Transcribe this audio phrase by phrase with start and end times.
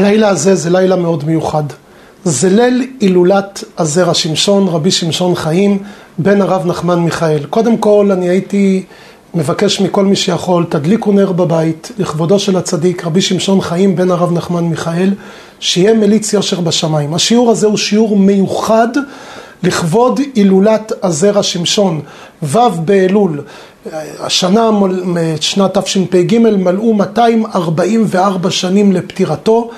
[0.00, 1.64] הלילה הזה זה לילה מאוד מיוחד.
[2.24, 5.78] זה ליל הילולת הזרע שמשון, רבי שמשון חיים,
[6.18, 7.44] בן הרב נחמן מיכאל.
[7.50, 8.84] קודם כל אני הייתי
[9.34, 14.32] מבקש מכל מי שיכול, תדליקו נר בבית, לכבודו של הצדיק, רבי שמשון חיים, בן הרב
[14.32, 15.10] נחמן מיכאל,
[15.60, 17.14] שיהיה מליץ יושר בשמיים.
[17.14, 18.88] השיעור הזה הוא שיעור מיוחד
[19.62, 22.00] לכבוד הילולת הזרע שמשון,
[22.42, 23.40] ו' באלול.
[24.20, 24.70] השנה,
[25.40, 29.70] שנת תשפ"ג, מלאו 244 שנים לפטירתו.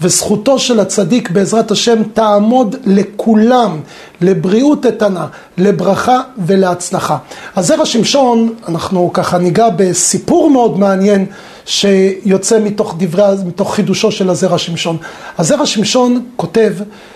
[0.00, 3.80] וזכותו של הצדיק בעזרת השם תעמוד לכולם,
[4.20, 5.26] לבריאות איתנה,
[5.58, 7.16] לברכה ולהצלחה.
[7.56, 11.26] אז זרע שמשון, אנחנו ככה ניגע בסיפור מאוד מעניין
[11.64, 14.96] שיוצא מתוך דברי, מתוך חידושו של הזרע שמשון.
[15.38, 16.72] הזרע שמשון כותב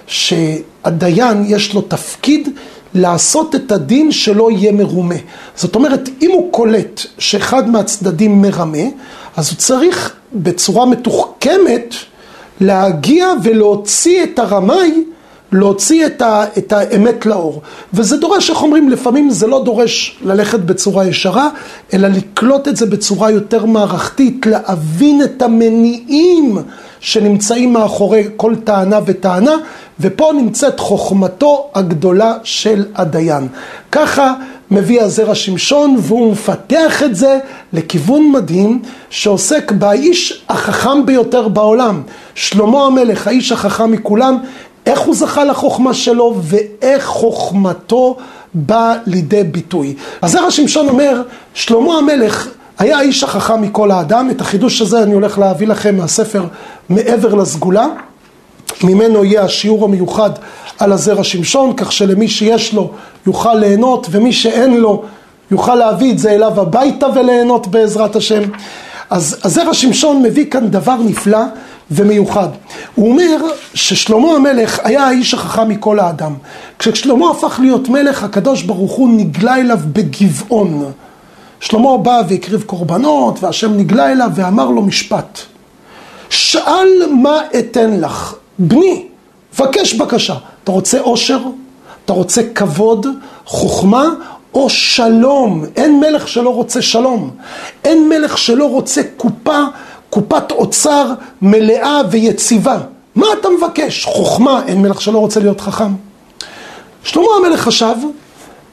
[0.07, 2.49] שהדיין יש לו תפקיד
[2.95, 5.15] לעשות את הדין שלא יהיה מרומה.
[5.57, 8.79] זאת אומרת, אם הוא קולט שאחד מהצדדים מרמה,
[9.37, 11.95] אז הוא צריך בצורה מתוחכמת
[12.61, 15.05] להגיע ולהוציא את הרמאי,
[15.53, 17.63] להוציא את, ה, את האמת לאור.
[17.95, 21.49] וזה דורש, איך אומרים, לפעמים זה לא דורש ללכת בצורה ישרה,
[21.95, 26.59] אלא לקלוט את זה בצורה יותר מערכתית, להבין את המניעים
[27.01, 29.55] שנמצאים מאחורי כל טענה וטענה,
[30.01, 33.49] ופה נמצאת חוכמתו הגדולה של הדיין.
[33.93, 34.35] ככה
[34.71, 37.39] מביא הזרע שמשון והוא מפתח את זה
[37.73, 42.03] לכיוון מדהים שעוסק באיש החכם ביותר בעולם,
[42.35, 44.39] שלמה המלך, האיש החכם מכולם,
[44.87, 48.17] איך הוא זכה לחוכמה שלו ואיך חוכמתו
[48.55, 49.95] באה לידי ביטוי.
[50.23, 51.23] הזרע שמשון אומר,
[51.55, 56.45] שלמה המלך היה האיש החכם מכל האדם, את החידוש הזה אני הולך להביא לכם מהספר
[56.89, 57.87] מעבר לסגולה,
[58.85, 60.31] ממנו יהיה השיעור המיוחד
[60.79, 62.91] על הזרע שמשון, כך שלמי שיש לו
[63.27, 65.03] יוכל ליהנות, ומי שאין לו
[65.51, 68.43] יוכל להביא את זה אליו הביתה וליהנות בעזרת השם.
[69.11, 71.43] אז הזרע שמשון מביא כאן דבר נפלא
[71.91, 72.49] ומיוחד.
[72.95, 73.37] הוא אומר
[73.75, 76.33] ששלמה המלך היה האיש החכם מכל האדם.
[76.79, 80.93] כששלמה הפך להיות מלך, הקדוש ברוך הוא נגלה אליו בגבעון.
[81.61, 85.39] שלמה בא והקריב קורבנות, והשם נגלה אליו ואמר לו משפט.
[86.31, 86.89] שאל
[87.23, 89.07] מה אתן לך, בני,
[89.59, 90.35] בקש בקשה.
[90.65, 91.39] אתה רוצה עושר?
[92.05, 93.07] אתה רוצה כבוד,
[93.45, 94.09] חוכמה
[94.55, 95.65] או שלום?
[95.77, 97.31] אין מלך שלא רוצה שלום.
[97.85, 99.59] אין מלך שלא רוצה קופה,
[100.11, 102.79] קופת אוצר מלאה ויציבה.
[103.15, 104.05] מה אתה מבקש?
[104.05, 105.93] חוכמה, אין מלך שלא רוצה להיות חכם.
[107.03, 107.97] שלמה המלך חשב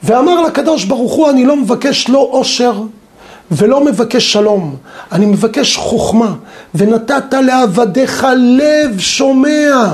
[0.02, 2.82] ואמר לקדוש ברוך הוא, אני לא מבקש לא עושר
[3.50, 4.76] ולא מבקש שלום,
[5.12, 6.34] אני מבקש חוכמה,
[6.74, 9.92] ונתת לעבדיך לב שומע.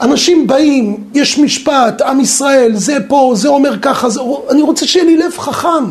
[0.00, 4.20] אנשים באים, יש משפט, עם ישראל, זה פה, זה אומר ככה, זה...
[4.50, 5.84] אני רוצה שיהיה לי לב חכם,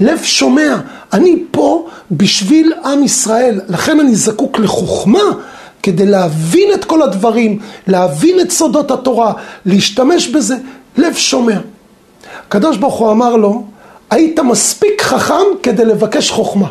[0.00, 0.76] לב שומע.
[1.12, 5.22] אני פה בשביל עם ישראל, לכן אני זקוק לחוכמה
[5.82, 9.32] כדי להבין את כל הדברים, להבין את סודות התורה,
[9.66, 10.56] להשתמש בזה,
[10.96, 11.58] לב שומע.
[12.46, 13.64] הקדוש ברוך הוא אמר לו,
[14.10, 16.68] היית מספיק חכם כדי לבקש חוכמה.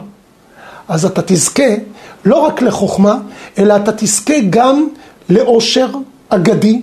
[0.88, 1.74] אז אתה תזכה
[2.26, 3.18] לא רק לחוכמה,
[3.58, 4.88] אלא אתה תזכה גם
[5.30, 5.88] לאושר,
[6.34, 6.82] אגדי,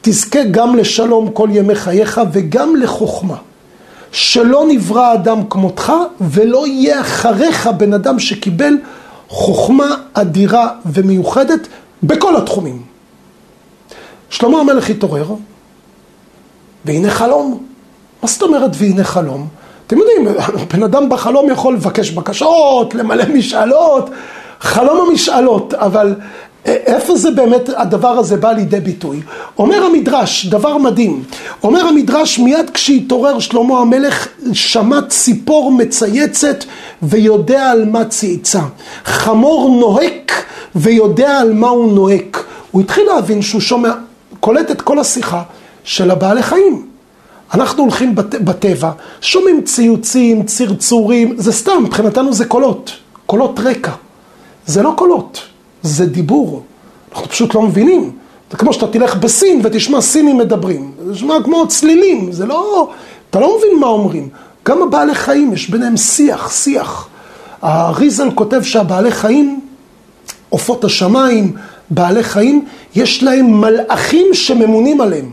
[0.00, 3.36] תזכה גם לשלום כל ימי חייך וגם לחוכמה.
[4.12, 8.74] שלא נברא אדם כמותך ולא יהיה אחריך בן אדם שקיבל
[9.28, 11.68] חוכמה אדירה ומיוחדת
[12.02, 12.82] בכל התחומים.
[14.30, 15.34] שלמה המלך התעורר,
[16.84, 17.66] והנה חלום.
[18.22, 19.48] מה זאת אומרת והנה חלום?
[19.86, 20.28] אתם יודעים,
[20.74, 24.10] בן אדם בחלום יכול לבקש בקשות, למלא משאלות,
[24.60, 26.14] חלום המשאלות, אבל
[26.64, 29.20] איפה זה באמת הדבר הזה בא לידי ביטוי?
[29.58, 31.22] אומר המדרש, דבר מדהים,
[31.62, 36.64] אומר המדרש מיד כשהתעורר שלמה המלך שמע ציפור מצייצת
[37.02, 38.60] ויודע על מה צייצה.
[39.04, 40.32] חמור נוהק
[40.74, 42.44] ויודע על מה הוא נוהק.
[42.70, 43.92] הוא התחיל להבין שהוא שומע,
[44.40, 45.42] קולט את כל השיחה
[45.84, 46.86] של הבעלי חיים.
[47.54, 48.34] אנחנו הולכים בט...
[48.34, 48.90] בטבע,
[49.20, 52.90] שומעים ציוצים, צרצורים, זה סתם, מבחינתנו זה קולות,
[53.26, 53.92] קולות רקע.
[54.66, 55.51] זה לא קולות.
[55.82, 56.62] זה דיבור.
[57.12, 58.10] אנחנו פשוט לא מבינים.
[58.50, 60.92] זה כמו שאתה תלך בסין ותשמע סינים מדברים.
[61.04, 62.90] זה נשמע כמו צלילים, זה לא...
[63.30, 64.28] אתה לא מבין מה אומרים.
[64.66, 67.08] גם הבעלי חיים, יש ביניהם שיח, שיח.
[67.62, 69.60] הריזל כותב שהבעלי חיים,
[70.48, 71.52] עופות השמיים,
[71.90, 72.64] בעלי חיים,
[72.94, 75.30] יש להם מלאכים שממונים עליהם.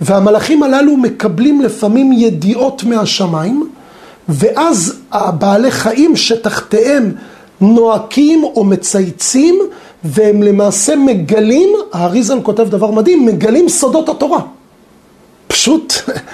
[0.00, 3.68] והמלאכים הללו מקבלים לפעמים ידיעות מהשמיים,
[4.28, 7.12] ואז הבעלי חיים שתחתיהם
[7.60, 9.58] נועקים או מצייצים,
[10.04, 14.40] והם למעשה מגלים, האריזל כותב דבר מדהים, מגלים סודות התורה.
[15.46, 15.92] פשוט,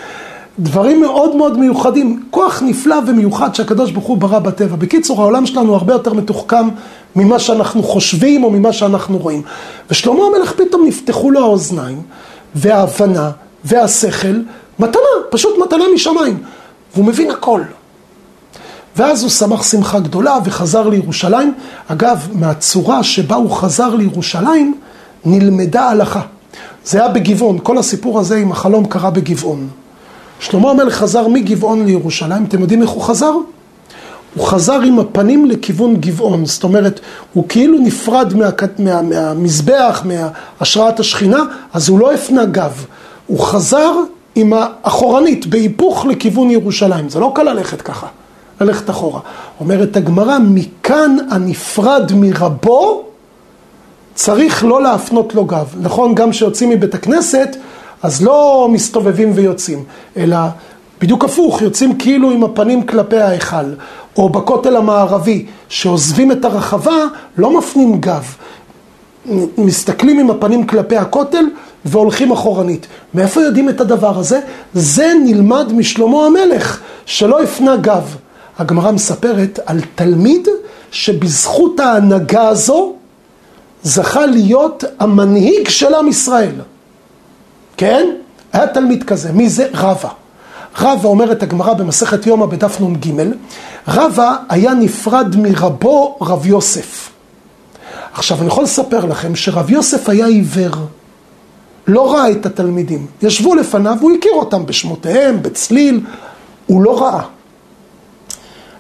[0.58, 4.76] דברים מאוד מאוד מיוחדים, כוח נפלא ומיוחד שהקדוש ברוך הוא ברא בטבע.
[4.76, 6.68] בקיצור, העולם שלנו הרבה יותר מתוחכם
[7.16, 9.42] ממה שאנחנו חושבים או ממה שאנחנו רואים.
[9.90, 12.02] ושלמה המלך פתאום נפתחו לו האוזניים,
[12.54, 13.30] וההבנה,
[13.64, 14.36] והשכל,
[14.78, 15.00] מתנה,
[15.30, 16.38] פשוט מתנה משמיים.
[16.94, 17.60] והוא מבין הכל.
[18.96, 21.54] ואז הוא שמח שמחה גדולה וחזר לירושלים.
[21.88, 24.74] אגב, מהצורה שבה הוא חזר לירושלים,
[25.24, 26.20] נלמדה הלכה.
[26.84, 29.68] זה היה בגבעון, כל הסיפור הזה עם החלום קרה בגבעון.
[30.40, 33.32] שלמה המלך חזר מגבעון לירושלים, אתם יודעים איך הוא חזר?
[34.34, 37.00] הוא חזר עם הפנים לכיוון גבעון, זאת אומרת,
[37.32, 41.42] הוא כאילו נפרד מה, מה, מהמזבח, מהשראת השכינה,
[41.72, 42.84] אז הוא לא הפנה גב,
[43.26, 43.92] הוא חזר
[44.34, 48.06] עם האחורנית, בהיפוך לכיוון ירושלים, זה לא קל ללכת ככה,
[48.60, 49.20] ללכת אחורה.
[49.60, 53.04] אומרת הגמרא, מכאן הנפרד מרבו,
[54.14, 55.74] צריך לא להפנות לו גב.
[55.80, 57.56] נכון, גם כשיוצאים מבית הכנסת,
[58.02, 59.84] אז לא מסתובבים ויוצאים,
[60.16, 60.36] אלא
[61.00, 63.64] בדיוק הפוך, יוצאים כאילו עם הפנים כלפי ההיכל,
[64.16, 66.96] או בכותל המערבי, שעוזבים את הרחבה,
[67.38, 68.34] לא מפנים גב.
[69.58, 71.44] מסתכלים עם הפנים כלפי הכותל
[71.84, 72.86] והולכים אחורנית.
[73.14, 74.40] מאיפה יודעים את הדבר הזה?
[74.74, 78.16] זה נלמד משלמה המלך, שלא הפנה גב.
[78.58, 80.48] הגמרא מספרת על תלמיד
[80.90, 82.94] שבזכות ההנהגה הזו
[83.82, 86.54] זכה להיות המנהיג של עם ישראל.
[87.76, 88.06] כן?
[88.52, 89.68] היה תלמיד כזה, מי זה?
[89.74, 90.08] רבא.
[90.78, 93.10] רבא אומרת הגמרא במסכת יומא בדף נ"ג,
[93.88, 97.10] רבא היה נפרד מרבו רב יוסף.
[98.12, 100.74] עכשיו אני יכול לספר לכם שרב יוסף היה עיוור,
[101.86, 103.06] לא ראה את התלמידים.
[103.22, 106.00] ישבו לפניו, הוא הכיר אותם בשמותיהם, בצליל,
[106.66, 107.22] הוא לא ראה.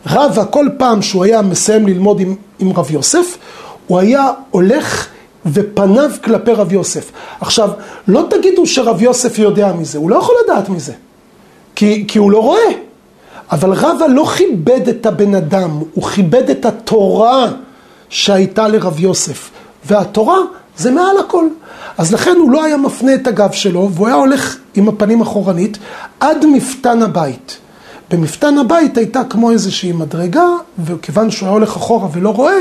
[0.06, 3.38] רבא כל פעם שהוא היה מסיים ללמוד עם, עם רב יוסף,
[3.86, 5.06] הוא היה הולך
[5.46, 7.10] ופניו כלפי רב יוסף.
[7.40, 7.70] עכשיו,
[8.08, 10.92] לא תגידו שרב יוסף יודע מזה, הוא לא יכול לדעת מזה,
[11.74, 12.70] כי, כי הוא לא רואה.
[13.52, 17.48] אבל רבא לא כיבד את הבן אדם, הוא כיבד את התורה
[18.08, 19.50] שהייתה לרב יוסף.
[19.86, 20.38] והתורה
[20.76, 21.48] זה מעל הכל.
[21.98, 25.78] אז לכן הוא לא היה מפנה את הגב שלו, והוא היה הולך עם הפנים אחורנית
[26.20, 27.58] עד מפתן הבית.
[28.10, 30.46] במפתן הבית הייתה כמו איזושהי מדרגה,
[30.84, 32.56] וכיוון שהוא היה הולך אחורה ולא רואה,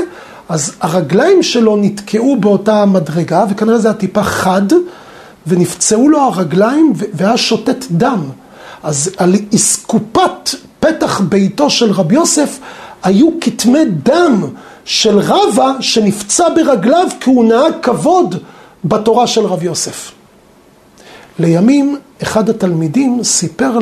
[0.48, 4.62] אז הרגליים שלו נתקעו באותה מדרגה, וכנראה זה היה טיפה חד,
[5.46, 8.20] ונפצעו לו הרגליים והיה שותת דם.
[8.82, 10.50] אז על אסקופת
[10.80, 12.58] פתח ביתו של רבי יוסף
[13.02, 14.44] היו כתמי דם
[14.84, 18.34] של רבא שנפצע ברגליו כי הוא נהג כבוד
[18.84, 20.12] בתורה של רבי יוסף.
[21.38, 23.78] לימים אחד התלמידים סיפר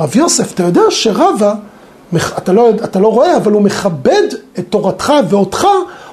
[0.00, 1.54] לרב יוסף, אתה יודע שרבא
[2.16, 4.22] אתה לא, אתה לא רואה, אבל הוא מכבד
[4.58, 5.66] את תורתך ואותך,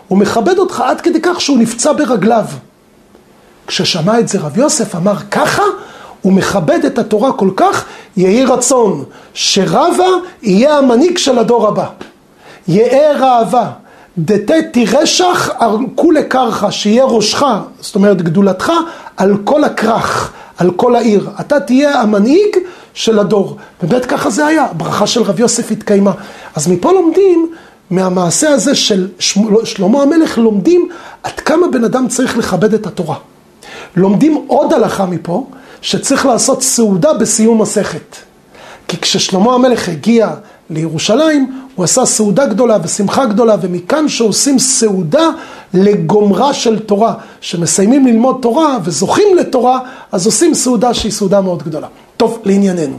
[0.07, 2.45] הוא מכבד אותך עד כדי כך שהוא נפצע ברגליו.
[3.67, 5.63] כששמע את זה רב יוסף אמר ככה,
[6.21, 7.85] הוא מכבד את התורה כל כך,
[8.17, 9.03] יהי רצון
[9.33, 10.07] שרבה
[10.41, 11.85] יהיה המנהיג של הדור הבא.
[12.67, 13.71] יהא ראווה,
[14.17, 15.51] דתה תירשך
[15.95, 17.43] כולי קרחה, שיהיה ראשך,
[17.79, 18.71] זאת אומרת גדולתך,
[19.17, 21.29] על כל הכרך, על כל העיר.
[21.39, 22.57] אתה תהיה המנהיג
[22.93, 23.57] של הדור.
[23.81, 26.11] באמת ככה זה היה, הברכה של רב יוסף התקיימה.
[26.55, 27.51] אז מפה לומדים,
[27.89, 29.07] מהמעשה הזה של
[29.63, 30.89] שלמה המלך, לומדים
[31.23, 33.15] עד כמה בן אדם צריך לכבד את התורה.
[33.95, 35.45] לומדים עוד הלכה מפה,
[35.81, 38.15] שצריך לעשות סעודה בסיום מסכת.
[38.87, 40.29] כי כששלמה המלך הגיע
[40.69, 45.29] לירושלים, הוא עשה סעודה גדולה ושמחה גדולה, ומכאן שעושים סעודה
[45.73, 49.79] לגומרה של תורה, שמסיימים ללמוד תורה וזוכים לתורה,
[50.11, 51.87] אז עושים סעודה שהיא סעודה מאוד גדולה.
[52.19, 52.97] טוב, לענייננו.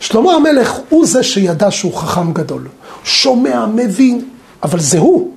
[0.00, 2.68] שלמה המלך הוא זה שידע שהוא חכם גדול.
[3.04, 4.28] שומע, מבין,
[4.62, 5.30] אבל זה הוא.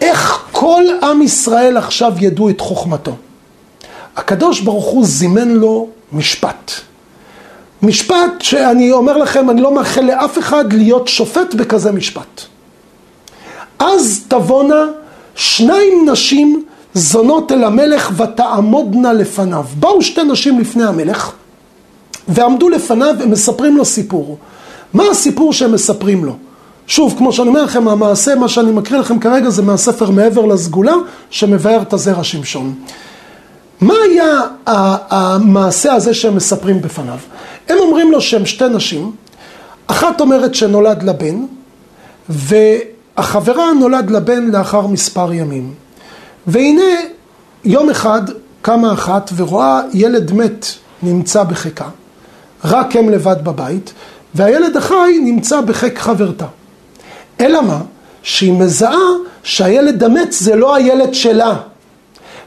[0.00, 3.16] איך כל עם ישראל עכשיו ידעו את חוכמתו?
[4.16, 6.72] הקדוש ברוך הוא זימן לו משפט.
[7.82, 12.40] משפט שאני אומר לכם, אני לא מאחל לאף אחד להיות שופט בכזה משפט.
[13.78, 14.84] אז תבואנה
[15.34, 16.64] שניים נשים
[16.94, 19.64] זונות אל המלך ותעמודנה לפניו.
[19.74, 21.32] באו שתי נשים לפני המלך
[22.30, 24.38] ועמדו לפניו ומספרים לו סיפור.
[24.94, 26.36] מה הסיפור שהם מספרים לו?
[26.86, 30.94] שוב, כמו שאני אומר לכם, המעשה, מה שאני מקריא לכם כרגע זה מהספר מעבר לסגולה,
[31.30, 32.74] שמבאר את הזרע שמשון.
[33.80, 37.18] מה היה המעשה הזה שהם מספרים בפניו?
[37.68, 39.12] הם אומרים לו שהם שתי נשים,
[39.86, 41.44] אחת אומרת שנולד לה בן,
[42.28, 45.74] והחברה נולד לבן לאחר מספר ימים.
[46.46, 46.82] והנה
[47.64, 48.22] יום אחד
[48.62, 50.66] קמה אחת ורואה ילד מת
[51.02, 51.88] נמצא בחיקה,
[52.64, 53.92] רק הם לבד בבית,
[54.34, 56.46] והילד החי נמצא בחיק חברתה.
[57.40, 57.80] אלא מה?
[58.22, 59.08] שהיא מזהה
[59.42, 61.56] שהילד המת זה לא הילד שלה,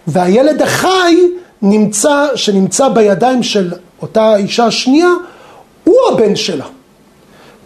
[0.08, 1.16] והילד החי
[1.62, 5.10] נמצא, שנמצא בידיים של אותה אישה השנייה,
[5.84, 6.66] הוא הבן שלה.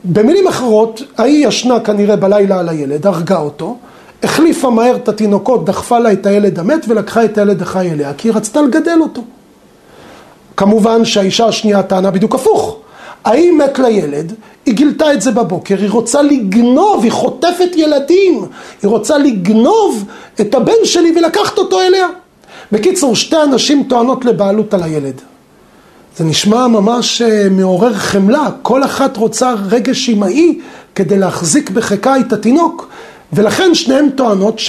[0.03, 3.77] במילים אחרות, ההיא ישנה כנראה בלילה על הילד, הרגה אותו,
[4.23, 8.27] החליפה מהר את התינוקות, דחפה לה את הילד המת ולקחה את הילד החי אליה, כי
[8.27, 9.21] היא רצתה לגדל אותו.
[10.57, 12.77] כמובן שהאישה השנייה טענה בדיוק הפוך.
[13.25, 14.33] ההיא מת לילד,
[14.65, 18.45] היא גילתה את זה בבוקר, היא רוצה לגנוב, היא חוטפת ילדים,
[18.81, 20.05] היא רוצה לגנוב
[20.41, 22.07] את הבן שלי ולקחת אותו אליה.
[22.71, 25.21] בקיצור, שתי הנשים טוענות לבעלות על הילד.
[26.17, 30.59] זה נשמע ממש אה, מעורר חמלה, כל אחת רוצה רגש אמאי
[30.95, 32.87] כדי להחזיק בחיקה את התינוק,
[33.33, 34.59] ולכן שניהן טוענות,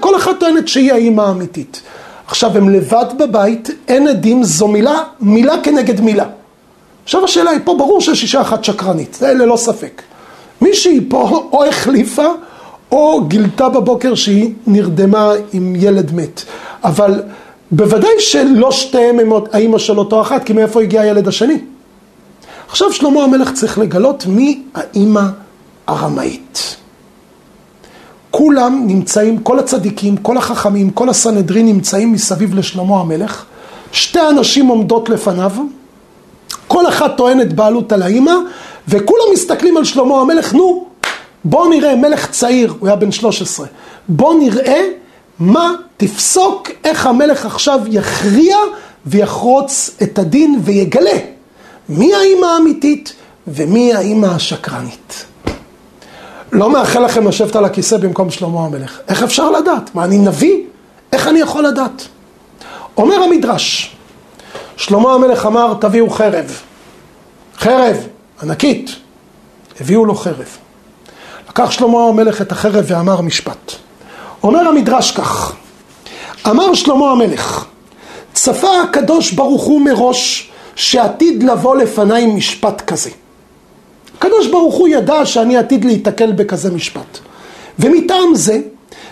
[0.00, 1.82] כל אחת טוענת שהיא האימא האמיתית.
[2.28, 6.24] עכשיו, הם לבד בבית, אין עדים, זו מילה, מילה כנגד מילה.
[7.04, 10.02] עכשיו השאלה היא פה, ברור שיש אישה אחת שקרנית, זה ללא ספק.
[10.60, 12.26] מישהי פה או החליפה,
[12.92, 16.42] או גילתה בבוקר שהיא נרדמה עם ילד מת.
[16.84, 17.22] אבל
[17.70, 21.58] בוודאי שלא שתיהם הם האימא של אותו אחת, כי מאיפה הגיע הילד השני?
[22.68, 25.22] עכשיו שלמה המלך צריך לגלות מי האימא
[25.86, 26.76] הרמאית.
[28.38, 33.44] כולם נמצאים, כל הצדיקים, כל החכמים, כל הסנהדרין נמצאים מסביב לשלמה המלך.
[33.92, 35.52] שתי הנשים עומדות לפניו,
[36.68, 38.32] כל אחת טוענת בעלות על האימא,
[38.88, 40.86] וכולם מסתכלים על שלמה המלך, נו,
[41.44, 43.66] בוא נראה, מלך צעיר, הוא היה בן 13,
[44.08, 44.82] בוא נראה
[45.38, 48.56] מה תפסוק, איך המלך עכשיו יכריע
[49.06, 51.18] ויחרוץ את הדין ויגלה
[51.88, 53.12] מי האימא האמיתית
[53.48, 55.27] ומי האימא השקרנית.
[56.52, 59.00] לא מאחל לכם לשבת על הכיסא במקום שלמה המלך.
[59.08, 59.94] איך אפשר לדעת?
[59.94, 60.56] מה, אני נביא?
[61.12, 62.08] איך אני יכול לדעת?
[62.96, 63.96] אומר המדרש,
[64.76, 66.60] שלמה המלך אמר, תביאו חרב.
[67.58, 67.96] חרב,
[68.42, 68.90] ענקית.
[69.80, 70.56] הביאו לו חרב.
[71.48, 73.72] לקח שלמה המלך את החרב ואמר משפט.
[74.42, 75.52] אומר המדרש כך,
[76.46, 77.64] אמר שלמה המלך,
[78.32, 83.10] צפה הקדוש ברוך הוא מראש שעתיד לבוא לפניי משפט כזה.
[84.18, 87.18] הקדוש ברוך הוא ידע שאני עתיד להיתקל בכזה משפט.
[87.78, 88.60] ומטעם זה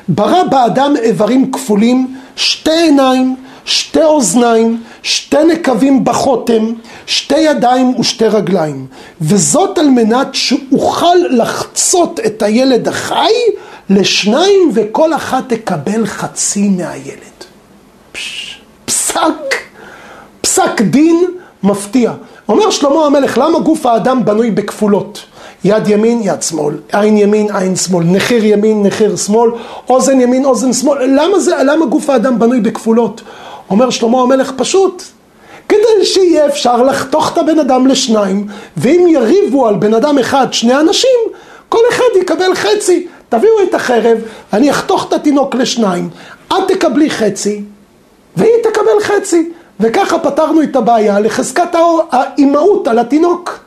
[0.09, 6.73] ברא באדם איברים כפולים, שתי עיניים, שתי אוזניים, שתי נקבים בחותם,
[7.07, 8.87] שתי ידיים ושתי רגליים.
[9.21, 13.35] וזאת על מנת שאוכל לחצות את הילד החי
[13.91, 17.37] לשניים וכל אחת תקבל חצי מהילד.
[18.85, 19.55] פסק,
[20.41, 21.25] פסק דין
[21.63, 22.13] מפתיע.
[22.49, 25.21] אומר שלמה המלך, למה גוף האדם בנוי בכפולות?
[25.65, 29.50] יד ימין, יד שמאל, עין ימין, עין שמאל, נחיר ימין, נחיר שמאל,
[29.88, 33.23] אוזן ימין, אוזן שמאל, למה זה, למה גוף האדם בנוי בכפולות?
[33.71, 35.03] אומר שלמה המלך פשוט,
[35.69, 40.76] כדי שיהיה אפשר לחתוך את הבן אדם לשניים, ואם יריבו על בן אדם אחד שני
[40.76, 41.19] אנשים,
[41.69, 43.07] כל אחד יקבל חצי.
[43.29, 44.19] תביאו את החרב,
[44.53, 46.09] אני אחתוך את התינוק לשניים,
[46.49, 47.62] את תקבלי חצי,
[48.37, 49.50] והיא תקבל חצי.
[49.80, 51.75] וככה פתרנו את הבעיה לחזקת
[52.12, 53.59] האימהות על התינוק.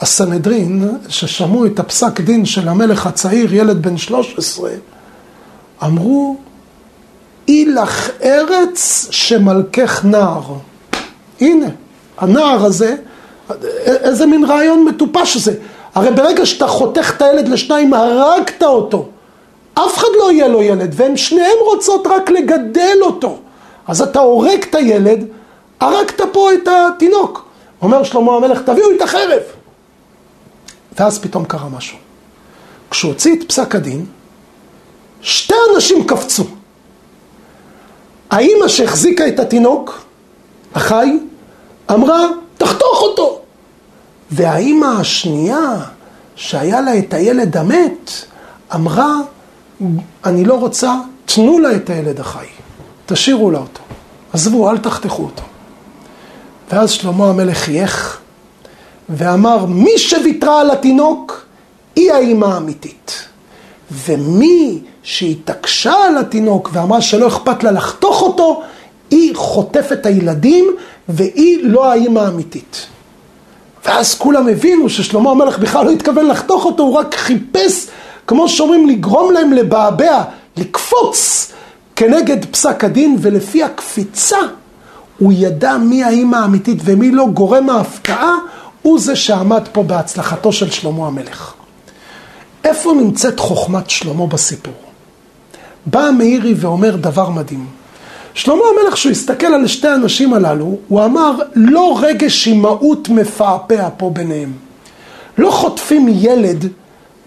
[0.00, 4.70] הסנהדרין, ששמעו את הפסק דין של המלך הצעיר, ילד בן 13,
[5.82, 6.36] אמרו,
[7.48, 10.42] אי לך ארץ שמלכך נער.
[11.40, 11.66] הנה,
[12.18, 12.96] הנער הזה,
[13.86, 15.54] איזה מין רעיון מטופש זה.
[15.94, 19.08] הרי ברגע שאתה חותך את הילד לשניים, הרגת אותו.
[19.74, 23.38] אף אחד לא יהיה לו ילד, והם שניהם רוצות רק לגדל אותו.
[23.86, 25.26] אז אתה הורג את הילד,
[25.80, 27.44] הרגת פה את התינוק.
[27.82, 29.42] אומר שלמה המלך, תביאו את החרב.
[30.98, 31.98] ואז פתאום קרה משהו.
[32.90, 34.06] כשהוא הוציא את פסק הדין,
[35.20, 36.44] שתי אנשים קפצו.
[38.30, 40.04] האימא שהחזיקה את התינוק,
[40.74, 41.18] החי,
[41.90, 42.26] אמרה,
[42.58, 43.40] תחתוך אותו.
[44.30, 45.76] והאימא השנייה,
[46.36, 48.10] שהיה לה את הילד המת,
[48.74, 49.16] אמרה,
[50.24, 52.46] אני לא רוצה, תנו לה את הילד החי.
[53.06, 53.80] תשאירו לה אותו.
[54.32, 55.42] עזבו, אל תחתכו אותו.
[56.70, 58.20] ואז שלמה המלך חייך
[59.08, 61.44] ואמר, מי שוויתרה על התינוק,
[61.96, 63.24] היא האימא האמיתית.
[63.90, 68.62] ומי שהתעקשה על התינוק ואמרה שלא אכפת לה לחתוך אותו,
[69.10, 70.64] היא חוטפת הילדים
[71.08, 72.86] והיא לא האימא האמיתית.
[73.84, 77.86] ואז כולם הבינו ששלמה המלך בכלל לא התכוון לחתוך אותו, הוא רק חיפש,
[78.26, 80.22] כמו שאומרים, לגרום להם לבעבע,
[80.56, 81.51] לקפוץ
[81.96, 84.38] כנגד פסק הדין, ולפי הקפיצה
[85.18, 88.34] הוא ידע מי האימא האמיתית ומי לא גורם ההפתעה,
[88.82, 91.54] הוא זה שעמד פה בהצלחתו של שלמה המלך.
[92.64, 94.74] איפה נמצאת חוכמת שלמה בסיפור?
[95.86, 97.66] בא מאירי ואומר דבר מדהים.
[98.34, 104.10] שלמה המלך, כשהוא הסתכל על שתי הנשים הללו, הוא אמר, לא רגש אימהות מפעפע פה
[104.10, 104.52] ביניהם.
[105.38, 106.68] לא חוטפים ילד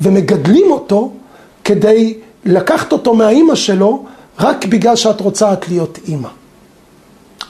[0.02, 1.12] ומגדלים אותו
[1.64, 4.06] כדי לקחת אותו מהאימא שלו,
[4.40, 6.30] רק בגלל שאת רוצה את להיות אימא.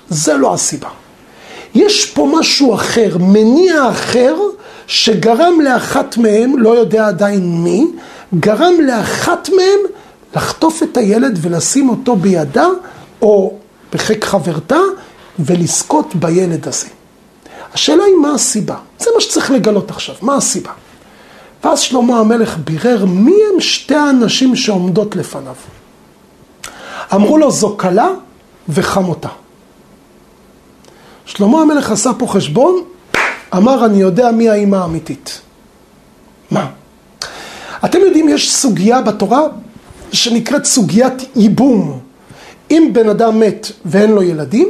[0.10, 0.90] זה לא הסיבה.
[1.76, 4.36] יש פה משהו אחר, מניע אחר,
[4.88, 7.86] שגרם לאחת מהם, לא יודע עדיין מי,
[8.40, 9.80] גרם לאחת מהם
[10.36, 12.68] לחטוף את הילד ולשים אותו בידה,
[13.22, 13.54] או
[13.94, 14.80] בחיק חברתה,
[15.40, 16.88] ולזכות בילד הזה.
[17.74, 18.76] השאלה היא מה הסיבה?
[19.00, 20.72] זה מה שצריך לגלות עכשיו, מה הסיבה?
[21.64, 25.56] ואז שלמה המלך בירר מי הם שתי האנשים שעומדות לפניו.
[27.14, 28.10] אמרו לו זו כלה
[28.70, 29.30] וחמותה.
[31.26, 32.84] שלמה המלך עשה פה חשבון,
[33.56, 35.42] אמר אני יודע מי האימא האמיתית.
[36.52, 36.68] מה?
[37.86, 39.42] אתם יודעים, יש סוגיה בתורה
[40.12, 42.00] שנקראת סוגיית ייבום.
[42.72, 44.68] אם בן אדם מת ואין לו ילדים,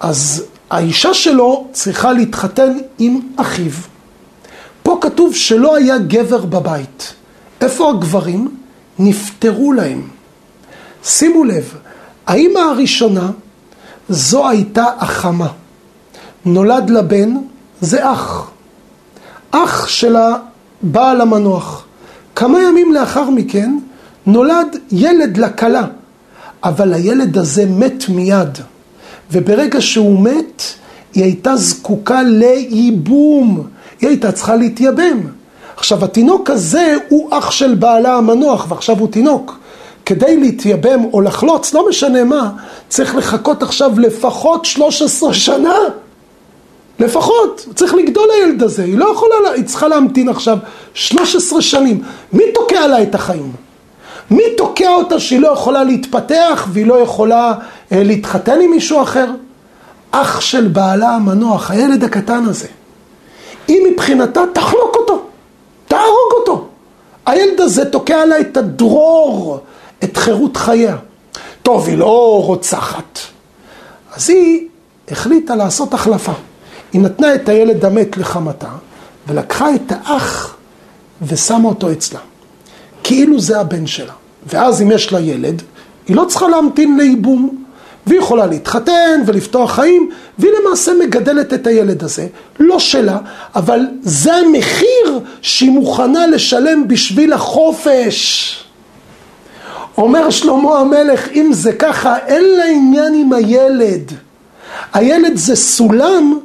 [0.00, 3.72] אז האישה שלו צריכה להתחתן עם אחיו.
[4.82, 7.14] פה כתוב שלא היה גבר בבית.
[7.60, 8.48] איפה הגברים?
[8.98, 10.08] נפטרו להם.
[11.08, 11.74] שימו לב,
[12.26, 13.30] האימא הראשונה
[14.08, 15.48] זו הייתה החמה.
[16.44, 17.36] נולד לבן,
[17.80, 18.50] זה אח.
[19.50, 21.84] אח של הבעל המנוח.
[22.36, 23.78] כמה ימים לאחר מכן
[24.26, 25.84] נולד ילד לכלה,
[26.64, 28.58] אבל הילד הזה מת מיד.
[29.32, 30.62] וברגע שהוא מת,
[31.14, 33.66] היא הייתה זקוקה לייבום.
[34.00, 35.18] היא הייתה צריכה להתייבם.
[35.76, 39.58] עכשיו, התינוק הזה הוא אח של בעלה המנוח, ועכשיו הוא תינוק.
[40.08, 42.50] כדי להתייבם או לחלוץ, לא משנה מה,
[42.88, 45.74] צריך לחכות עכשיו לפחות 13 שנה.
[46.98, 50.58] לפחות, צריך לגדול הילד הזה, היא לא יכולה, היא צריכה להמתין עכשיו
[50.94, 52.02] 13 שנים.
[52.32, 53.52] מי תוקע לה את החיים?
[54.30, 57.54] מי תוקע אותה שהיא לא יכולה להתפתח והיא לא יכולה
[57.92, 59.26] אה, להתחתן עם מישהו אחר?
[60.10, 62.68] אח של בעלה המנוח, הילד הקטן הזה.
[63.68, 65.22] היא מבחינתה תחלוק אותו,
[65.88, 66.68] תהרוג אותו.
[67.26, 69.60] הילד הזה תוקע לה את הדרור,
[70.04, 70.96] את חירות חייה.
[71.62, 73.18] טוב, היא לא רוצחת.
[74.14, 74.68] אז היא
[75.10, 76.32] החליטה לעשות החלפה.
[76.92, 78.68] היא נתנה את הילד המת לחמתה,
[79.26, 80.56] ולקחה את האח
[81.22, 82.20] ושמה אותו אצלה.
[83.02, 84.12] כאילו זה הבן שלה.
[84.46, 85.62] ואז אם יש לה ילד,
[86.08, 87.64] היא לא צריכה להמתין לייבום.
[88.06, 92.26] והיא יכולה להתחתן ולפתוח חיים, והיא למעשה מגדלת את הילד הזה,
[92.60, 93.18] לא שלה,
[93.54, 98.67] אבל זה המחיר שהיא מוכנה לשלם בשביל החופש.
[99.98, 104.12] אומר שלמה המלך, אם זה ככה, אין לה עניין עם הילד.
[104.92, 106.38] הילד זה סולם,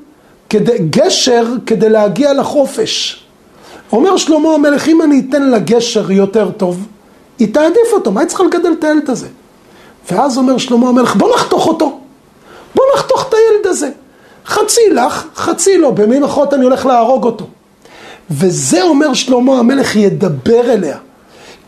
[0.50, 3.24] כדי, גשר כדי להגיע לחופש.
[3.92, 6.88] אומר שלמה המלך, אם אני אתן לה גשר יותר טוב,
[7.40, 9.28] היא תעדיף אותו, מה היא צריכה לגדל את הילד הזה?
[10.12, 12.00] ואז אומר שלמה המלך, בוא נחתוך אותו.
[12.76, 13.90] בוא נחתוך את הילד הזה.
[14.46, 17.46] חצי לך, חצי לא, במילים אחרות אני הולך להרוג אותו.
[18.32, 20.98] וזה אומר שלמה המלך ידבר אליה.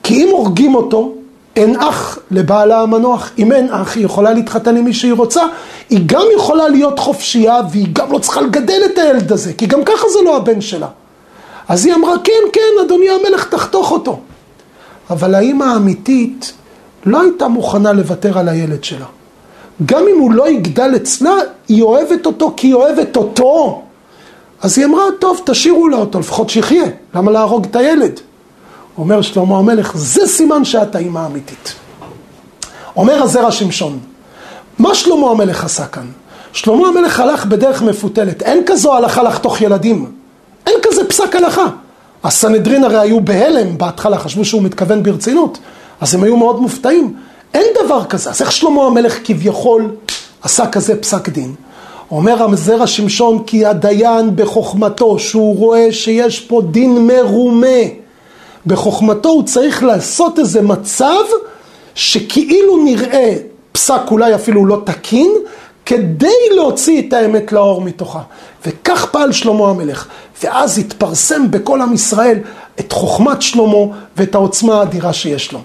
[0.03, 1.13] כי אם הורגים אותו,
[1.55, 3.31] אין אח לבעלה המנוח.
[3.39, 5.43] אם אין אח, היא יכולה להתחתן עם מי שהיא רוצה.
[5.89, 9.83] היא גם יכולה להיות חופשייה, והיא גם לא צריכה לגדל את הילד הזה, כי גם
[9.83, 10.87] ככה זה לא הבן שלה.
[11.67, 14.19] אז היא אמרה, כן, כן, אדוני המלך, תחתוך אותו.
[15.09, 16.53] אבל האימא האמיתית
[17.05, 19.05] לא הייתה מוכנה לוותר על הילד שלה.
[19.85, 21.33] גם אם הוא לא יגדל אצלה,
[21.67, 23.81] היא אוהבת אותו כי היא אוהבת אותו.
[24.61, 26.83] אז היא אמרה, טוב, תשאירו לה אותו, לפחות שיחיה,
[27.15, 28.19] למה להרוג את הילד?
[28.97, 31.73] אומר שלמה המלך, זה סימן שאת האימא האמיתית.
[32.95, 33.99] אומר הזרע שמשון,
[34.79, 36.05] מה שלמה המלך עשה כאן?
[36.53, 40.11] שלמה המלך הלך בדרך מפותלת, אין כזו הלכה לחתוך ילדים,
[40.67, 41.65] אין כזה פסק הלכה.
[42.23, 45.57] הסנהדרין הרי היו בהלם בהתחלה, חשבו שהוא מתכוון ברצינות.
[46.01, 47.13] אז הם היו מאוד מופתעים.
[47.53, 48.29] אין דבר כזה.
[48.29, 49.95] אז איך שלמה המלך כביכול
[50.41, 51.55] עשה כזה פסק דין?
[52.11, 57.67] אומר המזרע שמשון כי הדיין בחוכמתו, שהוא רואה שיש פה דין מרומה,
[58.67, 61.23] בחוכמתו הוא צריך לעשות איזה מצב
[61.95, 63.33] שכאילו נראה
[63.71, 65.31] פסק אולי אפילו לא תקין,
[65.85, 68.21] כדי להוציא את האמת לאור מתוכה.
[68.65, 70.07] וכך פעל שלמה המלך.
[70.43, 72.39] ואז התפרסם בכל עם ישראל
[72.79, 75.59] את חוכמת שלמה ואת העוצמה האדירה שיש לו.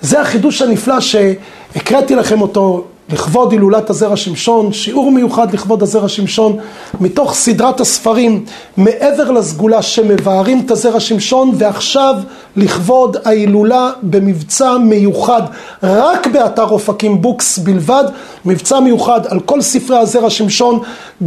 [0.00, 6.56] זה החידוש הנפלא שהקראתי לכם אותו לכבוד הילולת הזרע שמשון, שיעור מיוחד לכבוד הזרע שמשון,
[7.00, 8.44] מתוך סדרת הספרים
[8.76, 12.14] מעבר לסגולה שמבארים את הזרע שמשון, ועכשיו
[12.56, 15.42] לכבוד ההילולה במבצע מיוחד,
[15.82, 18.04] רק באתר אופקים Books בלבד,
[18.44, 20.80] מבצע מיוחד על כל ספרי הזרע שמשון,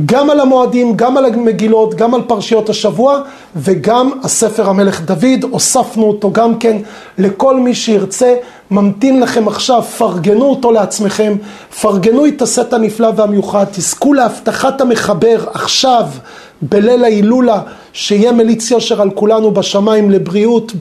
[0.06, 3.22] גם על המועדים, גם על המגילות, גם על פרשיות השבוע,
[3.56, 6.78] וגם הספר המלך דוד, הוספנו אותו גם כן
[7.18, 8.36] לכל מי שירצה.
[8.72, 11.36] ממתין לכם עכשיו, פרגנו אותו לעצמכם,
[11.82, 16.04] פרגנו את הסט הנפלא והמיוחד, תזכו להבטחת המחבר עכשיו,
[16.62, 17.62] בליל ההילולה,
[17.94, 20.72] שיהיה מליץ יושר על כולנו בשמיים לבריאות,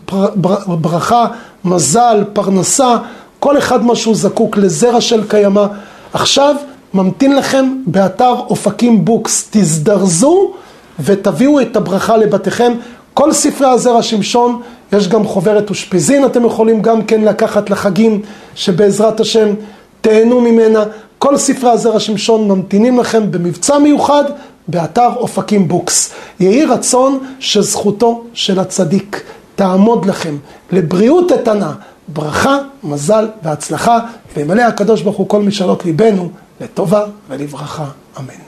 [0.66, 1.26] ברכה,
[1.64, 2.96] מזל, פרנסה,
[3.38, 5.66] כל אחד מה שהוא זקוק לזרע של קיימא.
[6.12, 6.56] עכשיו
[6.94, 9.48] ממתין לכם באתר אופקים בוקס.
[9.50, 10.52] תזדרזו
[11.00, 12.72] ותביאו את הברכה לבתיכם.
[13.14, 14.60] כל ספרי הזרע שמשון,
[14.92, 18.22] יש גם חוברת אושפיזין, אתם יכולים גם כן לקחת לחגים,
[18.54, 19.48] שבעזרת השם
[20.00, 20.84] תהנו ממנה.
[21.18, 24.24] כל ספרי הזרע שמשון ממתינים לכם במבצע מיוחד
[24.68, 26.12] באתר אופקים בוקס.
[26.40, 29.22] יהי רצון שזכותו של הצדיק
[29.56, 30.36] תעמוד לכם
[30.72, 31.72] לבריאות איתנה,
[32.08, 33.98] ברכה, מזל והצלחה,
[34.36, 37.84] וימלא הקדוש ברוך הוא כל משאלות ליבנו לטובה ולברכה,
[38.18, 38.47] אמן.